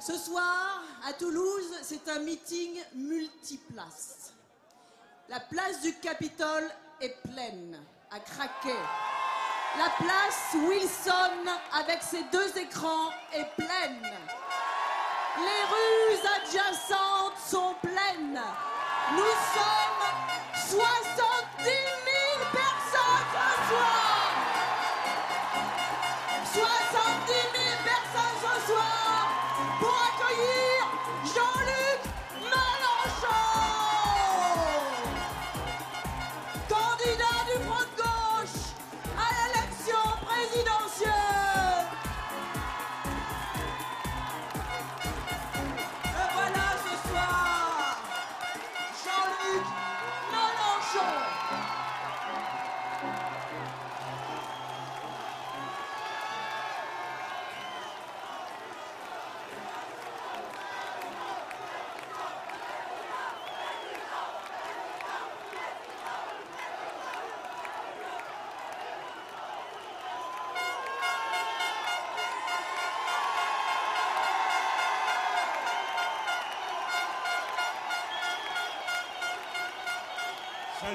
Ce 0.00 0.16
soir, 0.16 0.82
à 1.06 1.12
Toulouse, 1.12 1.74
c'est 1.82 2.08
un 2.08 2.20
meeting 2.20 2.80
multiplace. 2.94 4.32
La 5.28 5.40
place 5.40 5.82
du 5.82 5.92
Capitole 5.98 6.70
est 7.02 7.20
pleine, 7.30 7.78
à 8.10 8.18
craquer. 8.18 8.78
La 9.76 9.90
place 10.02 10.54
Wilson, 10.54 11.50
avec 11.74 12.02
ses 12.02 12.22
deux 12.32 12.58
écrans, 12.58 13.10
est 13.34 13.44
pleine. 13.56 14.10
Les 15.36 15.64
rues 15.68 16.18
adjacentes 16.34 17.38
sont 17.46 17.74
pleines. 17.82 18.40
Nous 19.12 19.34
sommes 19.52 20.06
70 20.54 21.64
000 21.64 21.74
personnes 22.52 23.28
ce 23.34 23.68
soir. 23.68 24.20
70 26.54 27.09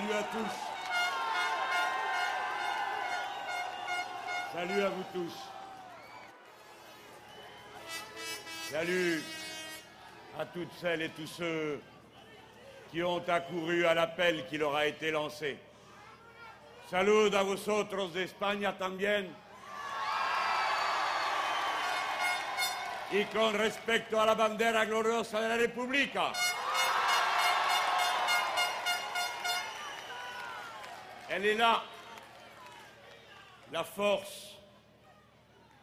Salut 0.06 0.18
à 0.20 0.24
tous. 0.24 0.56
Salut 4.54 4.82
à 4.84 4.90
vous 4.90 5.04
tous. 5.14 5.34
Salut 8.70 9.24
à 10.40 10.46
toutes 10.46 10.72
celles 10.80 11.02
et 11.02 11.10
tous 11.10 11.26
ceux 11.26 11.82
qui 12.92 13.02
ont 13.02 13.24
accouru 13.28 13.88
à 13.88 13.96
l'appel 13.96 14.46
qui 14.48 14.60
leur 14.60 14.76
a 14.76 14.86
été 14.86 15.10
lancé. 15.10 15.58
Salud 16.92 17.34
a 17.34 17.42
vosotros 17.42 18.14
de 18.14 18.26
España 18.26 18.78
también. 18.78 19.34
Y 23.12 23.24
con 23.26 23.54
respecto 23.56 24.22
a 24.22 24.26
la 24.28 24.36
bandera 24.36 24.86
gloriosa 24.86 25.42
de 25.42 25.50
la 25.50 25.56
República. 25.56 26.32
Elle 31.36 31.48
est 31.48 31.56
là, 31.56 31.84
la 33.74 33.84
force 33.84 34.56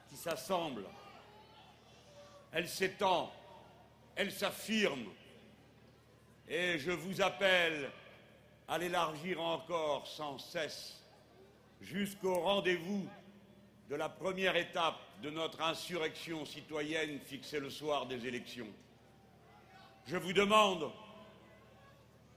qui 0.08 0.16
s'assemble. 0.16 0.86
Elle 2.52 2.66
s'étend, 2.66 3.30
elle 4.16 4.32
s'affirme. 4.32 5.10
Et 6.48 6.78
je 6.78 6.90
vous 6.90 7.20
appelle 7.20 7.90
à 8.66 8.78
l'élargir 8.78 9.42
encore 9.42 10.06
sans 10.06 10.38
cesse 10.38 11.02
jusqu'au 11.82 12.40
rendez-vous 12.40 13.06
de 13.90 13.96
la 13.96 14.08
première 14.08 14.56
étape 14.56 15.00
de 15.20 15.28
notre 15.28 15.60
insurrection 15.60 16.46
citoyenne 16.46 17.20
fixée 17.20 17.60
le 17.60 17.68
soir 17.68 18.06
des 18.06 18.26
élections. 18.26 18.72
Je 20.06 20.16
vous 20.16 20.32
demande 20.32 20.90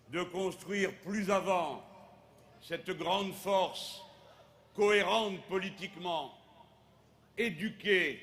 de 0.09 0.21
construire 0.21 0.93
plus 0.99 1.31
avant 1.31 1.81
cette 2.67 2.89
grande 2.97 3.31
force 3.31 4.01
cohérente 4.73 5.39
politiquement, 5.43 6.35
éduquée, 7.37 8.19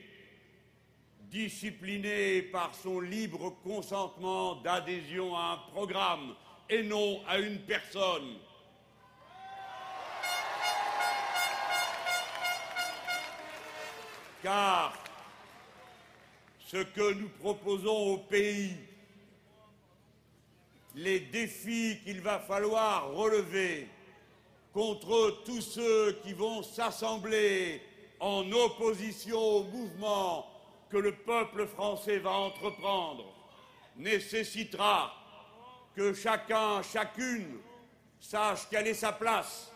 disciplinée 1.31 2.43
par 2.43 2.75
son 2.75 2.99
libre 2.99 3.51
consentement 3.63 4.57
d'adhésion 4.57 5.37
à 5.37 5.53
un 5.53 5.71
programme 5.71 6.35
et 6.69 6.83
non 6.83 7.23
à 7.29 7.39
une 7.39 7.61
personne. 7.61 8.37
Car 14.43 14.93
ce 16.67 16.79
que 16.79 17.15
nous 17.15 17.29
proposons 17.29 18.15
au 18.15 18.19
pays, 18.19 18.77
les 20.97 21.21
défis 21.21 22.01
qu'il 22.05 22.21
va 22.21 22.41
falloir 22.41 23.13
relever, 23.13 23.89
contre 24.73 25.43
tous 25.45 25.61
ceux 25.61 26.13
qui 26.23 26.33
vont 26.33 26.63
s'assembler 26.63 27.83
en 28.21 28.51
opposition 28.53 29.39
au 29.39 29.65
mouvement 29.65 30.47
que 30.89 30.97
le 30.97 31.13
peuple 31.13 31.67
français 31.67 32.19
va 32.19 32.31
entreprendre 32.31 33.25
nécessitera 33.97 35.15
que 35.95 36.15
chacun, 36.15 36.83
chacune 36.83 37.59
sache 38.19 38.69
quelle 38.71 38.87
est 38.87 38.95
sa 38.95 39.13
place, 39.13 39.73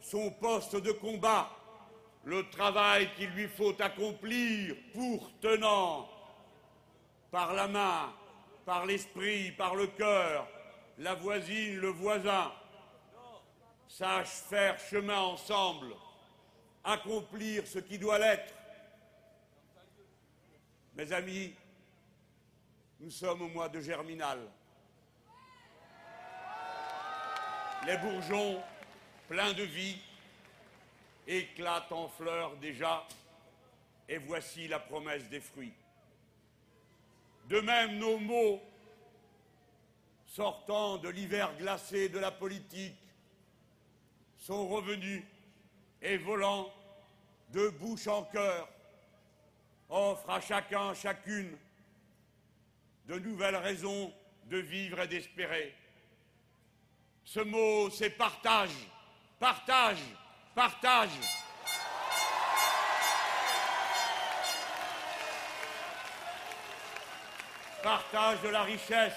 son 0.00 0.30
poste 0.30 0.76
de 0.76 0.92
combat, 0.92 1.50
le 2.24 2.48
travail 2.50 3.10
qu'il 3.16 3.30
lui 3.30 3.48
faut 3.48 3.74
accomplir 3.80 4.74
pour 4.94 5.30
tenant 5.40 6.08
par 7.30 7.54
la 7.54 7.68
main, 7.68 8.12
par 8.64 8.86
l'esprit, 8.86 9.52
par 9.52 9.74
le 9.74 9.86
cœur, 9.86 10.46
la 10.98 11.14
voisine, 11.14 11.76
le 11.76 11.88
voisin, 11.88 12.52
sache 13.90 14.28
faire 14.28 14.78
chemin 14.78 15.18
ensemble, 15.18 15.94
accomplir 16.84 17.66
ce 17.66 17.80
qui 17.80 17.98
doit 17.98 18.18
l'être. 18.18 18.54
Mes 20.94 21.12
amis, 21.12 21.54
nous 23.00 23.10
sommes 23.10 23.42
au 23.42 23.48
mois 23.48 23.68
de 23.68 23.80
Germinal. 23.80 24.38
Les 27.86 27.96
bourgeons, 27.98 28.62
pleins 29.28 29.52
de 29.54 29.64
vie, 29.64 29.98
éclatent 31.26 31.92
en 31.92 32.08
fleurs 32.08 32.56
déjà, 32.56 33.06
et 34.08 34.18
voici 34.18 34.68
la 34.68 34.78
promesse 34.78 35.28
des 35.28 35.40
fruits. 35.40 35.74
De 37.48 37.60
même, 37.60 37.98
nos 37.98 38.18
mots, 38.18 38.62
sortant 40.26 40.98
de 40.98 41.08
l'hiver 41.08 41.52
glacé 41.58 42.08
de 42.08 42.18
la 42.18 42.30
politique, 42.30 42.94
sont 44.40 44.66
revenus 44.68 45.22
et 46.02 46.16
volant 46.16 46.72
de 47.50 47.68
bouche 47.68 48.06
en 48.06 48.24
cœur, 48.24 48.68
offrent 49.88 50.30
à 50.30 50.40
chacun, 50.40 50.94
chacune, 50.94 51.56
de 53.06 53.18
nouvelles 53.18 53.56
raisons 53.56 54.12
de 54.46 54.58
vivre 54.58 55.00
et 55.00 55.08
d'espérer. 55.08 55.74
Ce 57.24 57.40
mot, 57.40 57.90
c'est 57.90 58.10
partage, 58.10 58.70
partage, 59.38 59.98
partage. 60.54 61.10
Partage 67.82 68.42
de 68.42 68.48
la 68.48 68.62
richesse, 68.62 69.14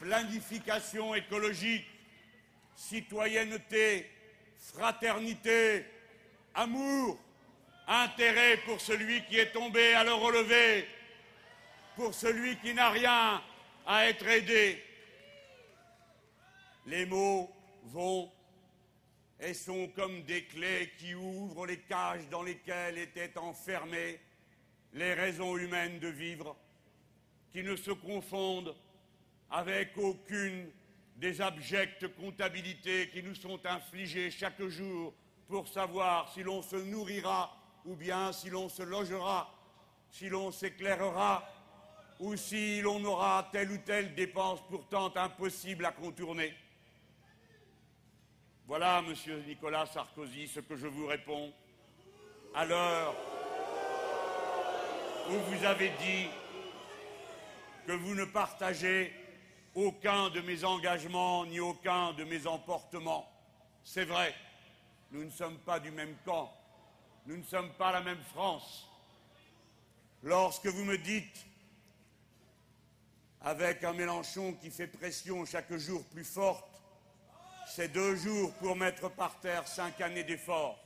planification 0.00 1.14
écologique, 1.14 1.86
citoyenneté, 2.76 4.08
fraternité, 4.58 5.84
amour, 6.54 7.18
intérêt 7.88 8.58
pour 8.58 8.80
celui 8.80 9.24
qui 9.24 9.38
est 9.38 9.52
tombé 9.52 9.94
à 9.94 10.04
le 10.04 10.12
relever, 10.12 10.86
pour 11.96 12.14
celui 12.14 12.56
qui 12.58 12.74
n'a 12.74 12.90
rien 12.90 13.42
à 13.86 14.06
être 14.06 14.26
aidé. 14.26 14.82
Les 16.86 17.06
mots 17.06 17.50
vont 17.84 18.30
et 19.40 19.54
sont 19.54 19.88
comme 19.88 20.22
des 20.22 20.44
clés 20.44 20.92
qui 20.98 21.14
ouvrent 21.14 21.66
les 21.66 21.80
cages 21.80 22.28
dans 22.30 22.42
lesquelles 22.42 22.98
étaient 22.98 23.36
enfermées 23.38 24.20
les 24.92 25.14
raisons 25.14 25.56
humaines 25.56 25.98
de 25.98 26.08
vivre, 26.08 26.56
qui 27.52 27.62
ne 27.62 27.76
se 27.76 27.90
confondent 27.90 28.74
avec 29.50 29.96
aucune 29.96 30.70
des 31.16 31.40
abjectes 31.40 32.08
comptabilités 32.16 33.08
qui 33.08 33.22
nous 33.22 33.34
sont 33.34 33.64
infligées 33.64 34.30
chaque 34.30 34.62
jour 34.66 35.14
pour 35.48 35.66
savoir 35.66 36.30
si 36.32 36.42
l'on 36.42 36.62
se 36.62 36.76
nourrira 36.76 37.56
ou 37.84 37.96
bien 37.96 38.32
si 38.32 38.50
l'on 38.50 38.68
se 38.68 38.82
logera, 38.82 39.50
si 40.10 40.28
l'on 40.28 40.50
s'éclairera 40.50 41.48
ou 42.20 42.36
si 42.36 42.80
l'on 42.80 43.02
aura 43.04 43.48
telle 43.52 43.70
ou 43.70 43.78
telle 43.78 44.14
dépense 44.14 44.60
pourtant 44.68 45.12
impossible 45.16 45.86
à 45.86 45.92
contourner. 45.92 46.54
Voilà, 48.66 49.00
monsieur 49.00 49.42
Nicolas 49.46 49.86
Sarkozy, 49.86 50.48
ce 50.48 50.60
que 50.60 50.76
je 50.76 50.88
vous 50.88 51.06
réponds. 51.06 51.52
À 52.54 52.64
l'heure 52.64 53.14
où 55.28 55.32
vous 55.32 55.64
avez 55.64 55.90
dit 56.00 56.26
que 57.86 57.92
vous 57.92 58.14
ne 58.14 58.24
partagez 58.24 59.12
aucun 59.76 60.30
de 60.30 60.40
mes 60.40 60.64
engagements 60.64 61.44
ni 61.44 61.60
aucun 61.60 62.14
de 62.14 62.24
mes 62.24 62.46
emportements. 62.46 63.30
C'est 63.84 64.06
vrai, 64.06 64.34
nous 65.12 65.22
ne 65.22 65.30
sommes 65.30 65.58
pas 65.58 65.78
du 65.78 65.90
même 65.90 66.16
camp, 66.24 66.52
nous 67.26 67.36
ne 67.36 67.44
sommes 67.44 67.72
pas 67.74 67.92
la 67.92 68.00
même 68.00 68.22
France. 68.32 68.88
Lorsque 70.22 70.66
vous 70.66 70.84
me 70.84 70.96
dites, 70.96 71.46
avec 73.42 73.84
un 73.84 73.92
Mélenchon 73.92 74.54
qui 74.54 74.70
fait 74.70 74.88
pression 74.88 75.44
chaque 75.44 75.72
jour 75.76 76.02
plus 76.06 76.24
forte, 76.24 76.80
c'est 77.68 77.92
deux 77.92 78.16
jours 78.16 78.52
pour 78.54 78.76
mettre 78.76 79.10
par 79.10 79.38
terre 79.40 79.68
cinq 79.68 80.00
années 80.00 80.24
d'efforts. 80.24 80.78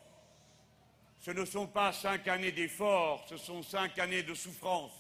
Ce 1.20 1.30
ne 1.30 1.44
sont 1.44 1.68
pas 1.68 1.92
cinq 1.92 2.26
années 2.26 2.52
d'efforts, 2.52 3.24
ce 3.28 3.36
sont 3.36 3.62
cinq 3.62 3.98
années 3.98 4.24
de 4.24 4.34
souffrance, 4.34 4.92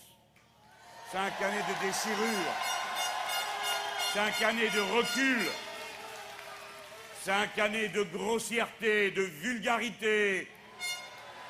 cinq 1.10 1.32
années 1.42 1.62
de 1.62 1.86
déchirure, 1.86 2.79
cinq 4.12 4.42
années 4.42 4.70
de 4.70 4.80
recul, 4.80 5.38
cinq 7.22 7.56
années 7.60 7.88
de 7.88 8.02
grossièreté, 8.02 9.12
de 9.12 9.22
vulgarité, 9.22 10.48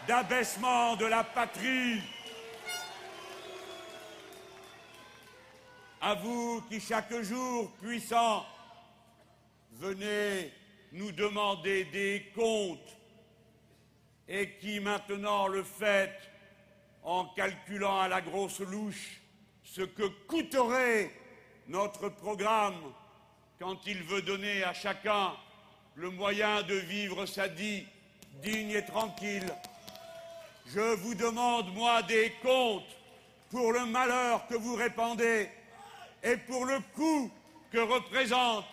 d'abaissement 0.06 0.94
de 0.96 1.06
la 1.06 1.24
patrie. 1.24 2.02
À 6.02 6.14
vous 6.14 6.62
qui 6.68 6.80
chaque 6.80 7.14
jour 7.22 7.72
puissant 7.80 8.44
venez 9.72 10.52
nous 10.92 11.12
demander 11.12 11.84
des 11.84 12.30
comptes 12.34 12.96
et 14.28 14.50
qui 14.58 14.80
maintenant 14.80 15.46
le 15.46 15.62
faites 15.62 16.30
en 17.02 17.24
calculant 17.24 18.00
à 18.00 18.08
la 18.08 18.20
grosse 18.20 18.60
louche 18.60 19.22
ce 19.64 19.82
que 19.82 20.06
coûterait 20.26 21.10
notre 21.70 22.08
programme 22.08 22.74
quand 23.60 23.86
il 23.86 24.02
veut 24.02 24.22
donner 24.22 24.64
à 24.64 24.74
chacun 24.74 25.32
le 25.94 26.10
moyen 26.10 26.62
de 26.62 26.74
vivre 26.74 27.26
sa 27.26 27.46
vie 27.46 27.86
digne 28.42 28.70
et 28.70 28.84
tranquille. 28.84 29.46
Je 30.66 30.94
vous 30.96 31.14
demande, 31.14 31.72
moi, 31.74 32.02
des 32.02 32.32
comptes 32.42 32.96
pour 33.50 33.72
le 33.72 33.86
malheur 33.86 34.46
que 34.48 34.54
vous 34.54 34.74
répandez 34.74 35.48
et 36.24 36.36
pour 36.36 36.64
le 36.66 36.80
coût 36.96 37.30
que 37.70 37.78
représente 37.78 38.64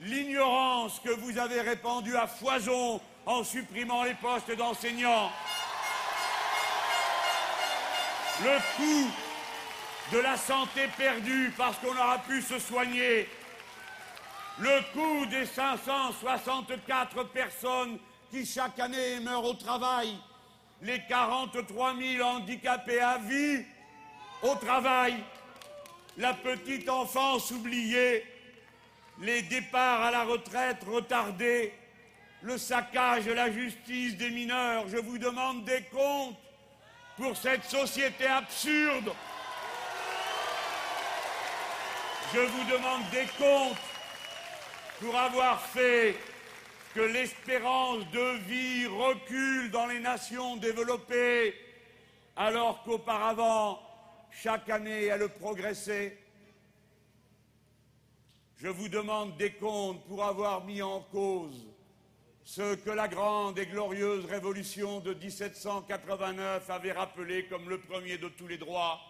l'ignorance 0.00 0.98
que 1.00 1.10
vous 1.10 1.38
avez 1.38 1.60
répandue 1.60 2.16
à 2.16 2.26
foison 2.26 3.00
en 3.26 3.44
supprimant 3.44 4.04
les 4.04 4.14
postes 4.14 4.56
d'enseignants. 4.56 5.30
Le 8.42 8.58
coût 8.76 9.10
de 10.12 10.18
la 10.18 10.36
santé 10.36 10.88
perdue 10.96 11.52
parce 11.56 11.76
qu'on 11.78 11.90
aura 11.96 12.18
pu 12.18 12.40
se 12.40 12.58
soigner. 12.58 13.28
Le 14.58 14.80
coût 14.92 15.26
des 15.26 15.46
564 15.46 17.24
personnes 17.24 17.98
qui 18.30 18.46
chaque 18.46 18.78
année 18.78 19.20
meurent 19.20 19.44
au 19.44 19.54
travail. 19.54 20.16
Les 20.82 21.00
43 21.08 21.94
000 21.96 22.26
handicapés 22.26 23.00
à 23.00 23.18
vie 23.18 23.64
au 24.42 24.54
travail. 24.54 25.16
La 26.16 26.34
petite 26.34 26.88
enfance 26.88 27.50
oubliée. 27.50 28.24
Les 29.20 29.42
départs 29.42 30.02
à 30.02 30.10
la 30.10 30.24
retraite 30.24 30.84
retardés. 30.86 31.74
Le 32.42 32.58
saccage 32.58 33.24
de 33.24 33.32
la 33.32 33.50
justice 33.50 34.16
des 34.16 34.30
mineurs. 34.30 34.88
Je 34.88 34.98
vous 34.98 35.18
demande 35.18 35.64
des 35.64 35.82
comptes 35.92 36.36
pour 37.16 37.36
cette 37.36 37.64
société 37.64 38.26
absurde. 38.26 39.12
Je 42.36 42.42
vous 42.42 42.70
demande 42.70 43.08
des 43.12 43.24
comptes 43.38 43.78
pour 45.00 45.16
avoir 45.16 45.58
fait 45.58 46.14
que 46.94 47.00
l'espérance 47.00 48.04
de 48.10 48.36
vie 48.40 48.84
recule 48.84 49.70
dans 49.70 49.86
les 49.86 50.00
nations 50.00 50.58
développées, 50.58 51.54
alors 52.36 52.82
qu'auparavant, 52.82 53.80
chaque 54.30 54.68
année, 54.68 55.06
elle 55.06 55.26
progressait. 55.30 56.18
Je 58.58 58.68
vous 58.68 58.90
demande 58.90 59.34
des 59.38 59.52
comptes 59.52 60.04
pour 60.06 60.22
avoir 60.22 60.62
mis 60.66 60.82
en 60.82 61.00
cause 61.00 61.66
ce 62.44 62.74
que 62.74 62.90
la 62.90 63.08
grande 63.08 63.58
et 63.58 63.64
glorieuse 63.64 64.26
révolution 64.26 65.00
de 65.00 65.14
1789 65.14 66.68
avait 66.68 66.92
rappelé 66.92 67.46
comme 67.46 67.70
le 67.70 67.80
premier 67.80 68.18
de 68.18 68.28
tous 68.28 68.46
les 68.46 68.58
droits, 68.58 69.00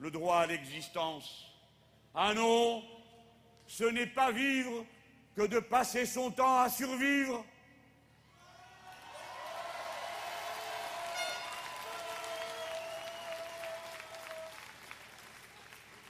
le 0.00 0.10
droit 0.10 0.40
à 0.40 0.46
l'existence. 0.46 1.47
Ah 2.20 2.34
non, 2.34 2.82
ce 3.68 3.84
n'est 3.84 4.08
pas 4.08 4.32
vivre 4.32 4.84
que 5.36 5.46
de 5.46 5.60
passer 5.60 6.04
son 6.04 6.32
temps 6.32 6.58
à 6.58 6.68
survivre. 6.68 7.44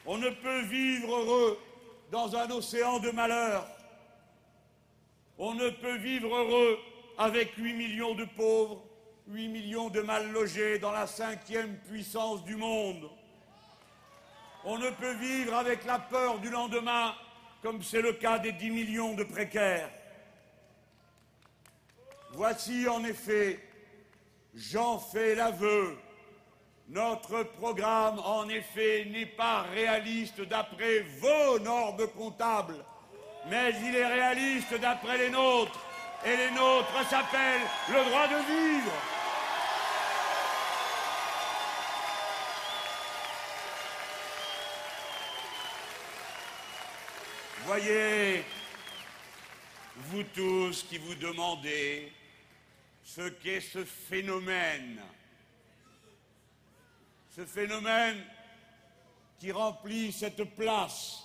On 0.06 0.16
ne 0.16 0.30
peut 0.30 0.62
vivre 0.62 1.14
heureux 1.14 1.58
dans 2.10 2.34
un 2.34 2.50
océan 2.52 3.00
de 3.00 3.10
malheur. 3.10 3.68
On 5.36 5.52
ne 5.52 5.68
peut 5.68 5.98
vivre 5.98 6.34
heureux 6.34 6.78
avec 7.18 7.54
8 7.58 7.74
millions 7.74 8.14
de 8.14 8.24
pauvres, 8.24 8.82
8 9.26 9.48
millions 9.48 9.90
de 9.90 10.00
mal 10.00 10.32
logés 10.32 10.78
dans 10.78 10.92
la 10.92 11.06
cinquième 11.06 11.76
puissance 11.80 12.42
du 12.44 12.56
monde. 12.56 13.10
On 14.64 14.78
ne 14.78 14.90
peut 14.90 15.14
vivre 15.14 15.54
avec 15.54 15.84
la 15.84 15.98
peur 15.98 16.38
du 16.38 16.50
lendemain, 16.50 17.14
comme 17.62 17.82
c'est 17.82 18.02
le 18.02 18.12
cas 18.12 18.38
des 18.38 18.52
10 18.52 18.70
millions 18.70 19.14
de 19.14 19.24
précaires. 19.24 19.90
Voici 22.32 22.88
en 22.88 23.04
effet, 23.04 23.60
j'en 24.54 24.98
fais 24.98 25.34
l'aveu, 25.34 25.96
notre 26.88 27.42
programme 27.42 28.18
en 28.20 28.48
effet 28.48 29.06
n'est 29.10 29.26
pas 29.26 29.62
réaliste 29.74 30.40
d'après 30.40 31.00
vos 31.20 31.58
normes 31.58 32.06
comptables, 32.16 32.82
mais 33.50 33.72
il 33.82 33.94
est 33.94 34.06
réaliste 34.06 34.74
d'après 34.80 35.18
les 35.18 35.30
nôtres. 35.30 35.78
Et 36.24 36.36
les 36.36 36.50
nôtres 36.50 37.08
s'appellent 37.08 37.68
le 37.90 38.04
droit 38.08 38.26
de 38.26 38.36
vivre. 38.36 38.92
Voyez, 47.80 48.44
vous 49.94 50.24
tous 50.34 50.82
qui 50.82 50.98
vous 50.98 51.14
demandez 51.14 52.12
ce 53.04 53.28
qu'est 53.28 53.60
ce 53.60 53.84
phénomène, 53.84 55.00
ce 57.36 57.46
phénomène 57.46 58.20
qui 59.38 59.52
remplit 59.52 60.10
cette 60.10 60.42
place, 60.56 61.22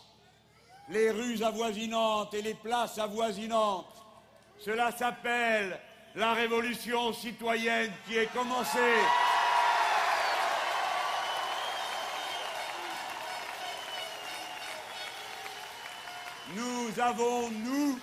les 0.90 1.10
rues 1.10 1.42
avoisinantes 1.42 2.36
et 2.36 2.44
les 2.44 2.54
places 2.54 3.00
avoisinantes, 3.00 4.06
cela 4.60 4.92
s'appelle 4.92 5.80
la 6.14 6.34
révolution 6.34 7.14
citoyenne 7.14 7.92
qui 8.06 8.18
est 8.18 8.32
commencée. 8.32 9.00
Nous 16.96 17.02
avons, 17.02 17.50
nous, 17.50 18.00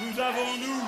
nous 0.00 0.20
avons, 0.20 0.56
nous, 0.56 0.82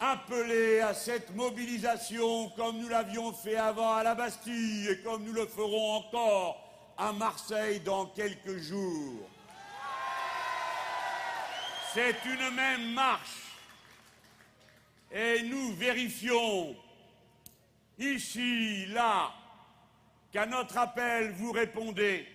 appelé 0.00 0.80
à 0.80 0.94
cette 0.94 1.34
mobilisation 1.34 2.48
comme 2.56 2.78
nous 2.78 2.88
l'avions 2.88 3.34
fait 3.34 3.56
avant 3.56 3.96
à 3.96 4.02
la 4.02 4.14
Bastille 4.14 4.88
et 4.88 5.00
comme 5.02 5.24
nous 5.24 5.32
le 5.34 5.46
ferons 5.46 5.96
encore 5.96 6.56
à 6.96 7.12
Marseille 7.12 7.80
dans 7.80 8.06
quelques 8.06 8.56
jours. 8.60 9.28
C'est 11.92 12.16
une 12.24 12.54
même 12.54 12.92
marche. 12.94 13.43
Et 15.16 15.44
nous 15.44 15.72
vérifions 15.74 16.74
ici, 17.96 18.86
là, 18.86 19.32
qu'à 20.32 20.44
notre 20.44 20.76
appel 20.76 21.30
vous 21.30 21.52
répondez, 21.52 22.26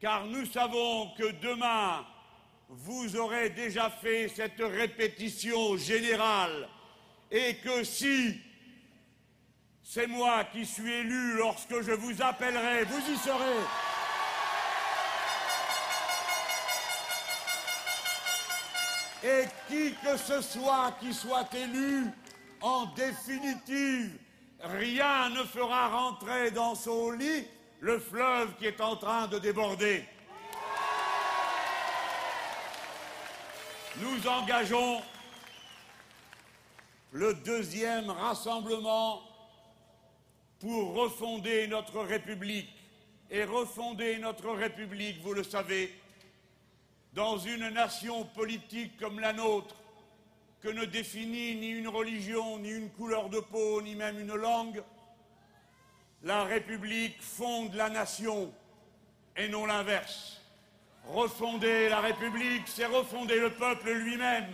car 0.00 0.24
nous 0.24 0.46
savons 0.46 1.10
que 1.18 1.30
demain, 1.42 2.06
vous 2.70 3.16
aurez 3.16 3.50
déjà 3.50 3.90
fait 3.90 4.28
cette 4.28 4.60
répétition 4.60 5.76
générale 5.76 6.68
et 7.30 7.56
que 7.56 7.84
si 7.84 8.40
c'est 9.82 10.06
moi 10.06 10.44
qui 10.44 10.64
suis 10.64 10.90
élu 10.90 11.34
lorsque 11.36 11.82
je 11.82 11.92
vous 11.92 12.22
appellerai, 12.22 12.84
vous 12.84 13.12
y 13.12 13.16
serez. 13.18 13.89
Et 19.22 19.44
qui 19.68 19.94
que 20.02 20.16
ce 20.16 20.40
soit 20.40 20.92
qui 21.00 21.12
soit 21.12 21.52
élu, 21.54 22.06
en 22.60 22.86
définitive, 22.86 24.18
rien 24.60 25.30
ne 25.30 25.44
fera 25.44 25.88
rentrer 25.88 26.50
dans 26.50 26.74
son 26.74 27.10
lit 27.10 27.46
le 27.80 27.98
fleuve 27.98 28.54
qui 28.56 28.66
est 28.66 28.80
en 28.80 28.96
train 28.96 29.26
de 29.26 29.38
déborder. 29.38 30.04
Nous 33.96 34.26
engageons 34.26 35.02
le 37.12 37.34
deuxième 37.34 38.08
rassemblement 38.10 39.22
pour 40.60 40.94
refonder 40.94 41.66
notre 41.66 42.00
République. 42.00 42.68
Et 43.32 43.44
refonder 43.44 44.18
notre 44.18 44.50
République, 44.50 45.22
vous 45.22 45.34
le 45.34 45.44
savez, 45.44 45.94
dans 47.14 47.38
une 47.38 47.68
nation 47.70 48.24
politique 48.24 48.96
comme 48.98 49.20
la 49.20 49.32
nôtre, 49.32 49.74
que 50.60 50.68
ne 50.68 50.84
définit 50.84 51.56
ni 51.56 51.70
une 51.70 51.88
religion, 51.88 52.58
ni 52.58 52.70
une 52.70 52.90
couleur 52.90 53.28
de 53.28 53.40
peau, 53.40 53.80
ni 53.82 53.94
même 53.94 54.20
une 54.20 54.34
langue, 54.34 54.82
la 56.22 56.44
République 56.44 57.20
fonde 57.22 57.74
la 57.74 57.88
nation 57.88 58.52
et 59.36 59.48
non 59.48 59.64
l'inverse. 59.64 60.42
Refonder 61.06 61.88
la 61.88 62.00
République, 62.00 62.64
c'est 62.66 62.84
refonder 62.84 63.40
le 63.40 63.50
peuple 63.50 63.90
lui-même 63.90 64.52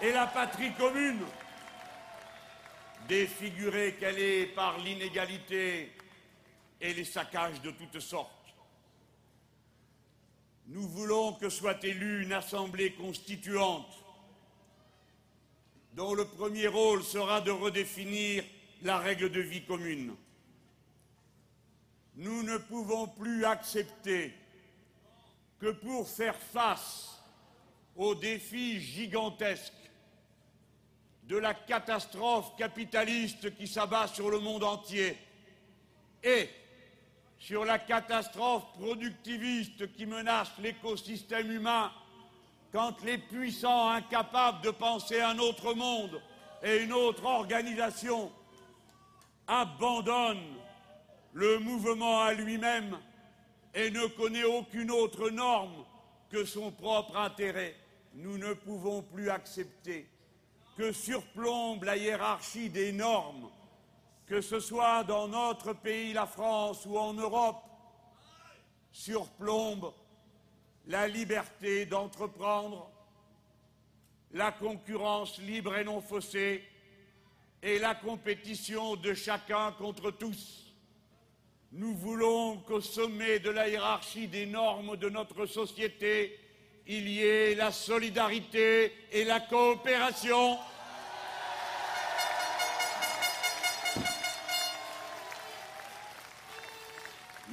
et 0.00 0.12
la 0.12 0.26
patrie 0.26 0.72
commune. 0.72 1.24
Défigurée 3.08 3.94
qu'elle 3.94 4.18
est 4.18 4.46
par 4.46 4.78
l'inégalité 4.78 5.92
et 6.80 6.92
les 6.92 7.04
saccages 7.04 7.60
de 7.62 7.70
toutes 7.70 8.00
sortes. 8.00 8.35
Nous 10.68 10.88
voulons 10.88 11.32
que 11.34 11.48
soit 11.48 11.82
élue 11.84 12.24
une 12.24 12.32
assemblée 12.32 12.92
constituante 12.92 14.04
dont 15.92 16.12
le 16.12 16.24
premier 16.26 16.66
rôle 16.66 17.04
sera 17.04 17.40
de 17.40 17.52
redéfinir 17.52 18.44
la 18.82 18.98
règle 18.98 19.30
de 19.30 19.40
vie 19.40 19.64
commune. 19.64 20.14
Nous 22.16 22.42
ne 22.42 22.58
pouvons 22.58 23.06
plus 23.06 23.44
accepter 23.44 24.34
que 25.60 25.70
pour 25.70 26.08
faire 26.08 26.36
face 26.36 27.22
aux 27.94 28.14
défis 28.14 28.80
gigantesques 28.80 29.72
de 31.24 31.36
la 31.36 31.54
catastrophe 31.54 32.56
capitaliste 32.56 33.54
qui 33.56 33.68
s'abat 33.68 34.08
sur 34.08 34.30
le 34.30 34.40
monde 34.40 34.64
entier 34.64 35.16
et 36.22 36.48
sur 37.38 37.64
la 37.64 37.78
catastrophe 37.78 38.64
productiviste 38.78 39.92
qui 39.92 40.06
menace 40.06 40.50
l'écosystème 40.58 41.50
humain, 41.52 41.92
quand 42.72 43.02
les 43.04 43.18
puissants 43.18 43.90
incapables 43.90 44.62
de 44.62 44.70
penser 44.70 45.20
un 45.20 45.38
autre 45.38 45.74
monde 45.74 46.20
et 46.62 46.78
une 46.78 46.92
autre 46.92 47.24
organisation 47.24 48.32
abandonnent 49.46 50.56
le 51.32 51.58
mouvement 51.58 52.22
à 52.22 52.32
lui-même 52.32 52.98
et 53.74 53.90
ne 53.90 54.06
connaît 54.06 54.44
aucune 54.44 54.90
autre 54.90 55.30
norme 55.30 55.84
que 56.30 56.44
son 56.44 56.72
propre 56.72 57.16
intérêt. 57.16 57.76
Nous 58.14 58.38
ne 58.38 58.54
pouvons 58.54 59.02
plus 59.02 59.30
accepter 59.30 60.08
que 60.76 60.92
surplombe 60.92 61.84
la 61.84 61.96
hiérarchie 61.96 62.70
des 62.70 62.92
normes, 62.92 63.48
que 64.26 64.40
ce 64.40 64.60
soit 64.60 65.04
dans 65.04 65.28
notre 65.28 65.72
pays, 65.72 66.12
la 66.12 66.26
France, 66.26 66.84
ou 66.86 66.98
en 66.98 67.14
Europe, 67.14 67.62
surplombe 68.90 69.92
la 70.86 71.06
liberté 71.06 71.86
d'entreprendre, 71.86 72.90
la 74.32 74.52
concurrence 74.52 75.38
libre 75.38 75.76
et 75.76 75.84
non 75.84 76.00
faussée, 76.00 76.64
et 77.62 77.78
la 77.78 77.94
compétition 77.94 78.96
de 78.96 79.14
chacun 79.14 79.72
contre 79.72 80.10
tous. 80.10 80.74
Nous 81.72 81.94
voulons 81.94 82.58
qu'au 82.58 82.80
sommet 82.80 83.38
de 83.38 83.50
la 83.50 83.68
hiérarchie 83.68 84.28
des 84.28 84.46
normes 84.46 84.96
de 84.96 85.08
notre 85.08 85.46
société, 85.46 86.38
il 86.86 87.08
y 87.08 87.22
ait 87.22 87.54
la 87.54 87.72
solidarité 87.72 88.92
et 89.10 89.24
la 89.24 89.40
coopération. 89.40 90.58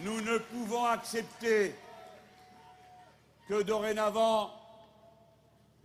Nous 0.03 0.19
ne 0.19 0.37
pouvons 0.37 0.83
accepter 0.83 1.73
que 3.47 3.61
dorénavant 3.63 4.53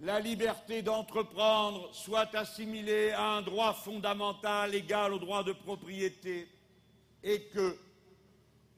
la 0.00 0.18
liberté 0.18 0.82
d'entreprendre 0.82 1.88
soit 1.94 2.34
assimilée 2.34 3.12
à 3.12 3.34
un 3.34 3.42
droit 3.42 3.72
fondamental 3.74 4.74
égal 4.74 5.12
au 5.12 5.20
droit 5.20 5.44
de 5.44 5.52
propriété 5.52 6.48
et 7.22 7.42
que 7.44 7.78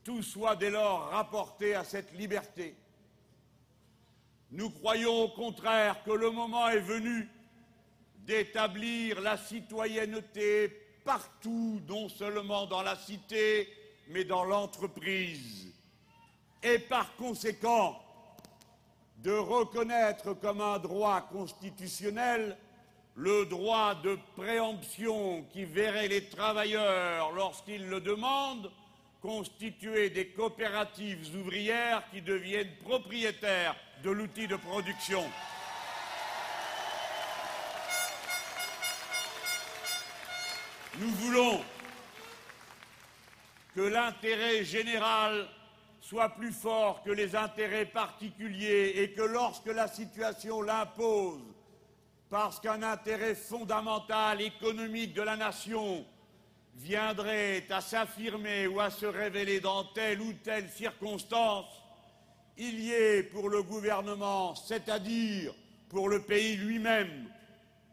tout 0.04 0.22
soit 0.22 0.56
dès 0.56 0.68
lors 0.68 1.08
rapporté 1.08 1.74
à 1.74 1.84
cette 1.84 2.12
liberté. 2.12 2.74
Nous 4.50 4.68
croyons 4.68 5.22
au 5.22 5.28
contraire 5.28 6.02
que 6.04 6.10
le 6.10 6.30
moment 6.30 6.68
est 6.68 6.80
venu 6.80 7.30
d'établir 8.26 9.22
la 9.22 9.38
citoyenneté 9.38 10.68
partout, 11.02 11.80
non 11.88 12.10
seulement 12.10 12.66
dans 12.66 12.82
la 12.82 12.96
cité, 12.96 13.79
mais 14.10 14.24
dans 14.24 14.44
l'entreprise. 14.44 15.68
Et 16.62 16.78
par 16.78 17.14
conséquent, 17.16 18.00
de 19.18 19.32
reconnaître 19.32 20.34
comme 20.34 20.60
un 20.60 20.78
droit 20.78 21.20
constitutionnel 21.32 22.56
le 23.16 23.44
droit 23.44 23.94
de 23.96 24.18
préemption 24.36 25.44
qui 25.52 25.64
verrait 25.64 26.08
les 26.08 26.24
travailleurs, 26.28 27.32
lorsqu'ils 27.32 27.86
le 27.86 28.00
demandent, 28.00 28.70
constituer 29.20 30.08
des 30.10 30.28
coopératives 30.28 31.36
ouvrières 31.36 32.02
qui 32.10 32.22
deviennent 32.22 32.74
propriétaires 32.82 33.76
de 34.02 34.10
l'outil 34.10 34.46
de 34.46 34.56
production. 34.56 35.22
Nous 40.98 41.10
voulons 41.10 41.60
que 43.80 43.86
l'intérêt 43.86 44.62
général 44.62 45.46
soit 46.02 46.28
plus 46.28 46.52
fort 46.52 47.02
que 47.02 47.10
les 47.10 47.34
intérêts 47.34 47.86
particuliers 47.86 48.92
et 48.96 49.12
que 49.12 49.22
lorsque 49.22 49.72
la 49.72 49.88
situation 49.88 50.60
l'impose, 50.60 51.40
parce 52.28 52.60
qu'un 52.60 52.82
intérêt 52.82 53.34
fondamental 53.34 54.42
économique 54.42 55.14
de 55.14 55.22
la 55.22 55.34
nation 55.34 56.04
viendrait 56.76 57.64
à 57.70 57.80
s'affirmer 57.80 58.66
ou 58.66 58.80
à 58.80 58.90
se 58.90 59.06
révéler 59.06 59.60
dans 59.60 59.84
telle 59.84 60.20
ou 60.20 60.34
telle 60.44 60.68
circonstance, 60.68 61.82
il 62.58 62.80
y 62.80 62.92
ait 62.92 63.22
pour 63.22 63.48
le 63.48 63.62
gouvernement, 63.62 64.54
c'est-à-dire 64.56 65.54
pour 65.88 66.10
le 66.10 66.20
pays 66.20 66.56
lui-même, 66.56 67.30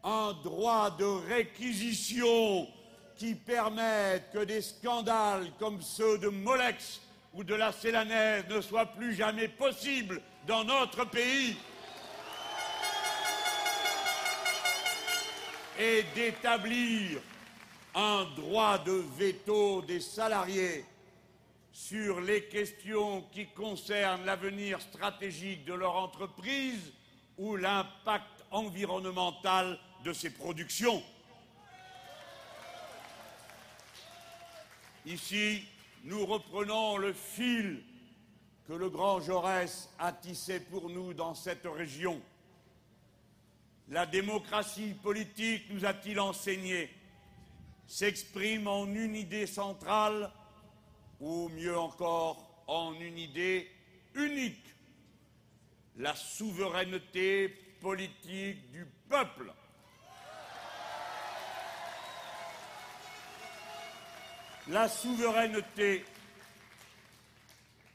un 0.04 0.34
droit 0.44 0.90
de 0.90 1.06
réquisition 1.06 2.68
qui 3.18 3.34
permette 3.34 4.30
que 4.32 4.44
des 4.44 4.62
scandales 4.62 5.50
comme 5.58 5.82
ceux 5.82 6.18
de 6.18 6.28
Molex 6.28 7.00
ou 7.34 7.42
de 7.44 7.54
la 7.54 7.72
Célanaise 7.72 8.44
ne 8.48 8.60
soient 8.60 8.86
plus 8.86 9.14
jamais 9.14 9.48
possibles 9.48 10.22
dans 10.46 10.64
notre 10.64 11.04
pays. 11.04 11.56
et 15.80 16.04
d'établir 16.14 17.20
un 17.94 18.24
droit 18.34 18.78
de 18.78 19.04
veto 19.16 19.80
des 19.82 20.00
salariés 20.00 20.84
sur 21.72 22.20
les 22.20 22.44
questions 22.48 23.22
qui 23.32 23.46
concernent 23.46 24.24
l'avenir 24.24 24.80
stratégique 24.80 25.64
de 25.64 25.74
leur 25.74 25.94
entreprise 25.94 26.92
ou 27.36 27.54
l'impact 27.54 28.44
environnemental 28.50 29.78
de 30.04 30.12
ses 30.12 30.30
productions. 30.30 31.00
Ici, 35.08 35.64
nous 36.04 36.26
reprenons 36.26 36.98
le 36.98 37.14
fil 37.14 37.82
que 38.66 38.74
le 38.74 38.90
grand 38.90 39.22
Jaurès 39.22 39.88
a 39.98 40.12
tissé 40.12 40.60
pour 40.60 40.90
nous 40.90 41.14
dans 41.14 41.34
cette 41.34 41.64
région. 41.64 42.20
La 43.88 44.04
démocratie 44.04 44.92
politique, 45.02 45.62
nous 45.70 45.86
a-t-il 45.86 46.20
enseigné, 46.20 46.90
s'exprime 47.86 48.68
en 48.68 48.84
une 48.84 49.16
idée 49.16 49.46
centrale, 49.46 50.30
ou 51.20 51.48
mieux 51.48 51.78
encore, 51.78 52.62
en 52.66 52.92
une 53.00 53.16
idée 53.16 53.66
unique. 54.14 54.74
la 55.96 56.14
souveraineté 56.14 57.48
politique 57.80 58.70
du 58.72 58.84
peuple. 59.08 59.54
La 64.68 64.86
souveraineté 64.86 66.04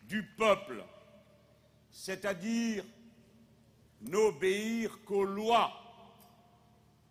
du 0.03 0.23
peuple, 0.23 0.83
c'est-à-dire 1.91 2.83
n'obéir 4.01 5.03
qu'aux 5.05 5.23
lois 5.23 5.71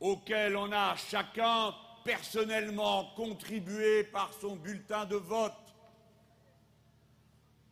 auxquelles 0.00 0.56
on 0.56 0.72
a 0.72 0.96
chacun 0.96 1.72
personnellement 2.04 3.12
contribué 3.14 4.02
par 4.02 4.32
son 4.40 4.56
bulletin 4.56 5.04
de 5.04 5.14
vote, 5.14 5.52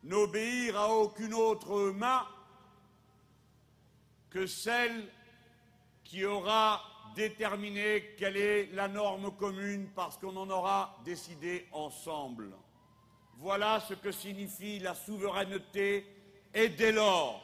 n'obéir 0.03 0.77
à 0.77 0.87
aucune 0.95 1.33
autre 1.33 1.91
main 1.91 2.25
que 4.29 4.47
celle 4.47 5.09
qui 6.05 6.23
aura 6.23 6.90
déterminé 7.15 8.15
quelle 8.17 8.37
est 8.37 8.69
la 8.73 8.87
norme 8.87 9.31
commune 9.37 9.89
parce 9.95 10.17
qu'on 10.17 10.35
en 10.37 10.49
aura 10.49 10.97
décidé 11.03 11.67
ensemble. 11.71 12.51
Voilà 13.37 13.79
ce 13.79 13.93
que 13.93 14.11
signifie 14.11 14.79
la 14.79 14.93
souveraineté 14.93 16.05
et 16.53 16.69
dès 16.69 16.91
lors, 16.91 17.41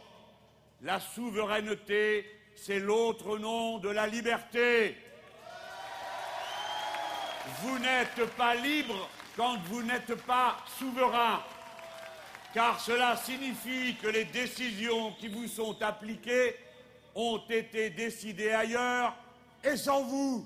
la 0.82 1.00
souveraineté, 1.00 2.26
c'est 2.56 2.80
l'autre 2.80 3.38
nom 3.38 3.80
de 3.80 3.90
la 3.90 4.06
liberté. 4.06 4.96
Vous 7.62 7.80
n'êtes 7.80 8.26
pas 8.36 8.56
libre 8.56 9.10
quand 9.36 9.58
vous 9.66 9.82
n'êtes 9.84 10.16
pas 10.26 10.58
souverain, 10.78 11.42
car 12.54 12.80
cela 12.80 13.16
signifie 13.16 13.96
que 13.96 14.08
les 14.08 14.26
décisions 14.26 15.14
qui 15.14 15.30
vous 15.30 15.48
sont 15.48 15.82
appliquées 15.82 16.56
ont 17.16 17.42
été 17.50 17.90
décidées 17.90 18.52
ailleurs 18.52 19.16
et 19.68 19.78
sans 19.78 20.04
vous. 20.04 20.46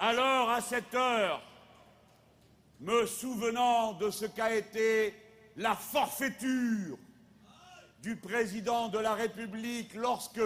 Alors, 0.00 0.50
à 0.50 0.60
cette 0.60 0.94
heure, 0.94 1.40
me 2.80 3.06
souvenant 3.06 3.92
de 3.92 4.10
ce 4.10 4.26
qu'a 4.26 4.54
été 4.54 5.14
la 5.56 5.76
forfaiture 5.76 6.98
du 8.00 8.16
président 8.16 8.88
de 8.88 8.98
la 8.98 9.14
République 9.14 9.94
lorsque, 9.94 10.40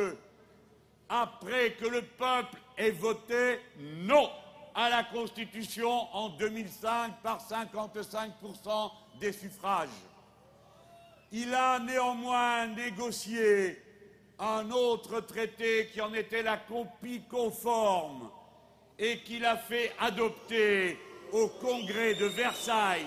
après 1.08 1.72
que 1.72 1.86
le 1.86 2.02
peuple 2.02 2.58
ait 2.76 2.90
voté 2.90 3.60
non 3.78 4.28
à 4.74 4.90
la 4.90 5.04
Constitution 5.04 6.14
en 6.14 6.28
2005 6.30 7.22
par 7.22 7.40
55% 7.40 8.90
des 9.18 9.32
suffrages, 9.32 9.88
il 11.32 11.54
a 11.54 11.78
néanmoins 11.78 12.66
négocié 12.66 13.85
un 14.38 14.70
autre 14.70 15.20
traité 15.20 15.88
qui 15.92 16.00
en 16.00 16.12
était 16.12 16.42
la 16.42 16.58
copie 16.58 17.22
conforme 17.30 18.30
et 18.98 19.18
qu'il 19.20 19.44
a 19.44 19.56
fait 19.56 19.92
adopter 19.98 20.98
au 21.32 21.48
Congrès 21.48 22.14
de 22.14 22.26
Versailles 22.26 23.06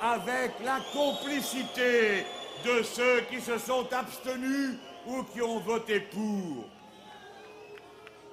avec 0.00 0.52
la 0.64 0.80
complicité 0.92 2.24
de 2.64 2.82
ceux 2.82 3.20
qui 3.30 3.40
se 3.40 3.58
sont 3.58 3.92
abstenus 3.92 4.76
ou 5.06 5.22
qui 5.24 5.40
ont 5.40 5.60
voté 5.60 6.00
pour. 6.00 6.68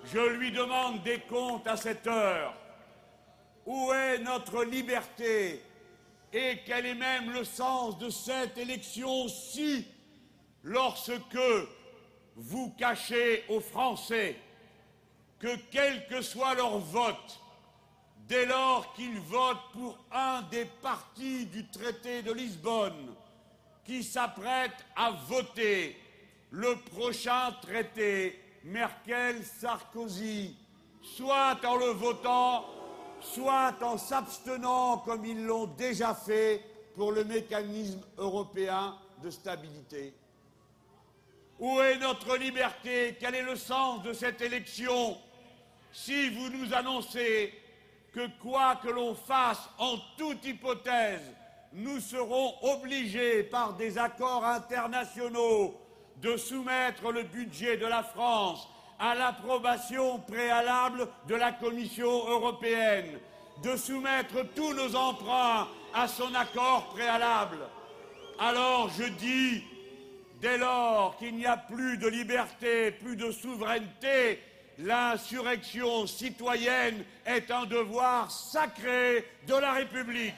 Je 0.06 0.20
lui 0.20 0.52
demande 0.52 1.02
des 1.04 1.20
comptes 1.20 1.68
à 1.68 1.78
cette 1.78 2.08
heure. 2.08 2.54
Où 3.66 3.94
est 3.94 4.20
notre 4.20 4.66
liberté 4.66 5.64
et 6.34 6.60
quel 6.66 6.86
est 6.86 6.96
même 6.96 7.32
le 7.32 7.44
sens 7.44 7.98
de 8.00 8.10
cette 8.10 8.58
élection 8.58 9.28
si, 9.30 9.88
lorsque 10.64 11.14
vous 12.36 12.74
cachez 12.78 13.44
aux 13.50 13.60
Français 13.60 14.36
que 15.40 15.56
quel 15.72 16.08
que 16.08 16.22
soit 16.22 16.56
leur 16.56 16.78
vote, 16.80 17.40
dès 18.28 18.46
lors 18.46 18.94
qu'ils 18.94 19.20
votent 19.20 19.72
pour 19.74 19.98
un 20.12 20.42
des 20.44 20.66
partis 20.82 21.46
du 21.48 21.68
traité 21.68 22.22
de 22.22 22.32
Lisbonne, 22.32 23.14
qui 23.84 24.04
s'apprête 24.04 24.86
à 24.96 25.12
voter 25.28 25.98
le 26.52 26.76
prochain 26.96 27.52
traité 27.62 28.40
Merkel-Sarkozy, 28.64 30.56
soit 31.02 31.58
en 31.66 31.76
le 31.76 31.88
votant, 31.92 32.66
soit 33.20 33.76
en 33.82 33.98
s'abstenant 33.98 35.00
comme 35.00 35.26
ils 35.26 35.44
l'ont 35.44 35.68
déjà 35.68 36.16
fait 36.16 36.64
pour 36.96 37.12
le 37.12 37.24
mécanisme 37.26 38.02
européen 38.18 38.96
de 39.22 39.30
stabilité. 39.30 40.14
Où 41.64 41.80
est 41.80 41.98
notre 41.98 42.36
liberté? 42.36 43.16
Quel 43.22 43.36
est 43.36 43.42
le 43.42 43.56
sens 43.56 44.04
de 44.04 44.12
cette 44.12 44.42
élection? 44.42 45.18
Si 45.94 46.28
vous 46.32 46.50
nous 46.50 46.74
annoncez 46.74 47.54
que 48.14 48.28
quoi 48.42 48.76
que 48.84 48.90
l'on 48.90 49.16
fasse, 49.16 49.70
en 49.78 49.96
toute 50.18 50.44
hypothèse, 50.44 51.22
nous 51.72 52.02
serons 52.02 52.54
obligés 52.64 53.44
par 53.44 53.76
des 53.76 53.98
accords 53.98 54.44
internationaux 54.44 55.80
de 56.18 56.36
soumettre 56.36 57.14
le 57.14 57.24
budget 57.24 57.78
de 57.78 57.86
la 57.86 58.04
France 58.04 58.68
à 59.00 59.16
l'approbation 59.16 60.20
préalable 60.20 61.08
de 61.30 61.36
la 61.36 61.54
Commission 61.54 62.28
européenne, 62.28 63.20
de 63.64 63.78
soumettre 63.78 64.46
tous 64.54 64.74
nos 64.74 64.94
emprunts 64.98 65.70
à 65.94 66.10
son 66.10 66.36
accord 66.36 66.90
préalable. 66.90 67.60
Alors 68.38 68.90
je 68.90 69.06
dis, 69.06 69.64
dès 70.44 70.58
lors 70.58 71.16
qu'il 71.18 71.38
n'y 71.38 71.46
a 71.46 71.56
plus 71.56 71.98
de 71.98 72.08
liberté, 72.10 72.92
plus 72.92 73.16
de 73.16 73.32
souveraineté, 73.32 74.42
l'insurrection 74.78 76.06
citoyenne 76.06 77.06
est 77.26 77.50
un 77.50 77.66
devoir 77.66 78.30
sacré 78.30 79.26
de 79.48 79.56
la 79.56 79.72
République. 79.72 80.34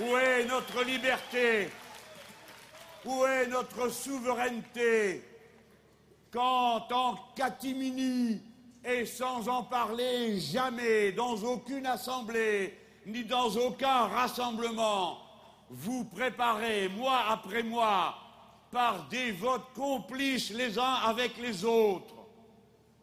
Où 0.00 0.16
est 0.16 0.46
notre 0.46 0.84
liberté? 0.84 1.68
Où 3.04 3.26
est 3.26 3.46
notre 3.48 3.90
souveraineté? 3.90 5.22
Quand 6.32 6.90
en 6.90 7.16
catimini 7.36 8.40
et 8.82 9.04
sans 9.04 9.48
en 9.48 9.64
parler 9.64 10.40
jamais 10.40 11.12
dans 11.12 11.36
aucune 11.42 11.84
assemblée 11.84 12.74
ni 13.08 13.24
dans 13.24 13.48
aucun 13.56 14.06
rassemblement, 14.06 15.18
vous 15.70 16.04
préparez 16.04 16.88
mois 16.88 17.24
après 17.30 17.62
mois 17.62 18.16
par 18.70 19.08
des 19.08 19.32
votes 19.32 19.72
complices 19.74 20.50
les 20.50 20.78
uns 20.78 20.94
avec 21.06 21.36
les 21.38 21.64
autres 21.64 22.14